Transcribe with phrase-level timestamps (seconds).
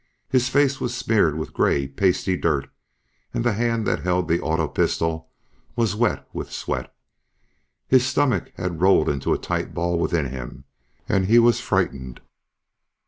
[0.29, 2.67] His face was smeared with grey, pasty dirt
[3.35, 5.29] and the hand that held the auto pistol
[5.75, 6.91] was wet with sweat.
[7.87, 10.63] His stomach had rolled into a tight ball within him
[11.07, 12.19] and he was frightened.